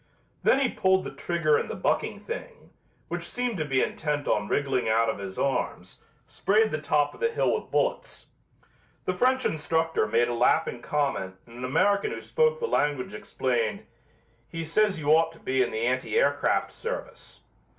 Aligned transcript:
Then 0.41 0.59
he 0.59 0.67
pulled 0.67 1.03
the 1.03 1.13
trigger 1.13 1.57
and 1.59 1.69
the 1.69 1.75
bucking 1.75 2.21
thing, 2.21 2.71
which 3.07 3.21
seemed 3.21 3.57
to 3.57 3.65
be 3.65 3.83
intent 3.83 4.27
on 4.27 4.47
wriggling 4.47 4.89
out 4.89 5.09
of 5.11 5.19
his 5.19 5.37
arms, 5.37 6.01
sprayed 6.25 6.71
the 6.71 6.81
top 6.81 7.13
of 7.13 7.19
the 7.19 7.29
hill 7.31 7.53
with 7.53 7.69
bullets. 7.69 8.25
The 9.05 9.13
French 9.13 9.45
instructor 9.45 10.07
made 10.07 10.27
a 10.27 10.33
laughing 10.33 10.81
comment 10.81 11.35
and 11.45 11.59
an 11.59 11.65
American 11.65 12.09
who 12.09 12.19
spoke 12.21 12.59
the 12.59 12.67
language 12.67 13.13
explained, 13.13 13.85
"He 14.49 14.63
says 14.63 14.99
you 14.99 15.09
ought 15.11 15.31
to 15.33 15.39
be 15.39 15.61
in 15.61 15.69
the 15.69 15.85
anti 15.85 16.17
aircraft 16.17 16.71
service." 16.71 17.41